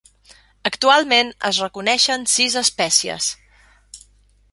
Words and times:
Actualment 0.69 1.29
es 1.49 1.59
reconeixen 1.63 2.25
sis 2.37 2.57
espècies. 2.65 3.29